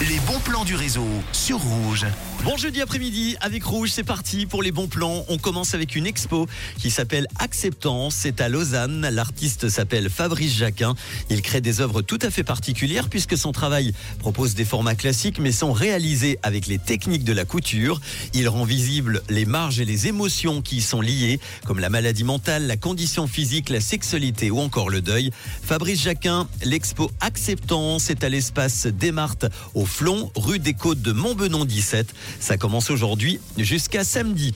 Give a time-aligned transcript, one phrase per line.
[0.00, 2.06] Les bons plans du réseau sur Rouge.
[2.44, 5.24] Bon jeudi après-midi avec Rouge, c'est parti pour les bons plans.
[5.28, 6.46] On commence avec une expo
[6.78, 8.14] qui s'appelle Acceptance.
[8.14, 9.08] C'est à Lausanne.
[9.10, 10.94] L'artiste s'appelle Fabrice Jacquin.
[11.30, 15.40] Il crée des œuvres tout à fait particulières puisque son travail propose des formats classiques
[15.40, 18.00] mais sont réalisés avec les techniques de la couture.
[18.34, 22.22] Il rend visible les marges et les émotions qui y sont liées comme la maladie
[22.22, 25.32] mentale, la condition physique, la sexualité ou encore le deuil.
[25.60, 31.64] Fabrice Jacquin, l'expo Acceptance est à l'espace Desmartes au Flon, rue des Côtes de Montbenon
[31.64, 32.14] 17.
[32.38, 34.54] Ça commence aujourd'hui jusqu'à samedi.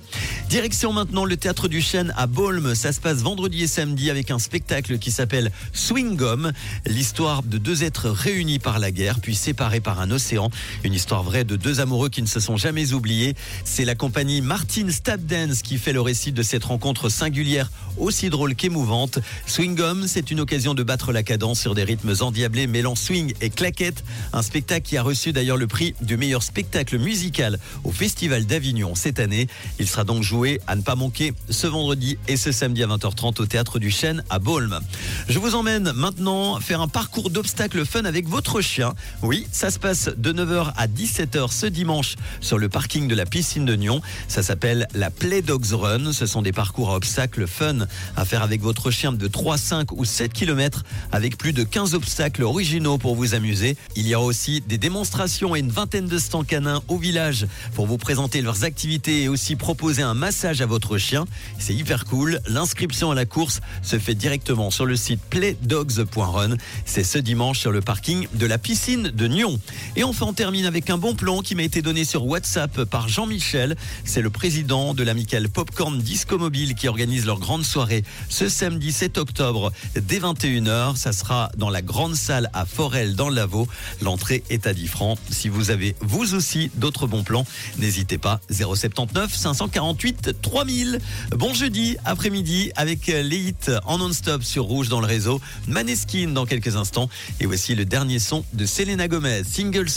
[0.49, 2.75] Direction maintenant le théâtre du Chêne à Bolme.
[2.75, 6.53] Ça se passe vendredi et samedi avec un spectacle qui s'appelle Swing Gum.
[6.87, 10.51] L'histoire de deux êtres réunis par la guerre puis séparés par un océan.
[10.85, 13.35] Une histoire vraie de deux amoureux qui ne se sont jamais oubliés.
[13.65, 18.29] C'est la compagnie Martin Stab Dance qui fait le récit de cette rencontre singulière aussi
[18.31, 19.19] drôle qu'émouvante.
[19.47, 23.35] Swing Gum, c'est une occasion de battre la cadence sur des rythmes endiablés mêlant swing
[23.41, 24.05] et claquette.
[24.33, 28.97] Un spectacle qui a reçu d'ailleurs le prix du meilleur spectacle musical au Festival d'Avignon
[28.97, 29.47] cette année.
[29.79, 33.41] Il sera donc joué à ne pas manquer ce vendredi et ce samedi à 20h30
[33.41, 34.81] au Théâtre du Chêne à Bolme.
[35.29, 38.95] Je vous emmène maintenant faire un parcours d'obstacles fun avec votre chien.
[39.23, 43.27] Oui, ça se passe de 9h à 17h ce dimanche sur le parking de la
[43.27, 44.01] piscine de Nyon.
[44.27, 46.13] Ça s'appelle la Play Dogs Run.
[46.13, 49.93] Ce sont des parcours à obstacles fun à faire avec votre chien de 3, 5
[49.93, 50.83] ou 7 km
[51.13, 53.77] avec plus de 15 obstacles originaux pour vous amuser.
[53.95, 55.12] Il y aura aussi des démonstrations
[55.55, 59.57] et une vingtaine de stands canins au village pour vous présenter leurs activités et aussi
[59.57, 61.27] proposer un massage à votre chien.
[61.59, 62.41] C'est hyper cool.
[62.49, 66.57] L'inscription à la course se fait directement sur le site playdogs.run.
[66.87, 69.61] C'est ce dimanche sur le parking de la piscine de Nyon.
[69.97, 73.09] Et enfin, on termine avec un bon plan qui m'a été donné sur WhatsApp par
[73.09, 73.77] Jean-Michel.
[74.05, 78.93] C'est le président de l'amicale Popcorn Disco Mobile qui organise leur grande soirée ce samedi
[78.93, 80.97] 7 octobre dès 21h.
[80.97, 83.69] Ça sera dans la grande salle à Forel dans le Lavaux.
[84.01, 85.02] L'entrée est à 10 francs.
[85.31, 87.45] Si vous avez vous aussi d'autres bons plans,
[87.79, 88.41] n'hésitez pas.
[88.51, 91.01] 079 548 3000.
[91.37, 95.41] Bon jeudi après-midi avec les hits en non-stop sur Rouge dans le réseau.
[95.67, 97.09] Maneskin dans quelques instants.
[97.41, 99.89] Et voici le dernier son de Selena Gomez, single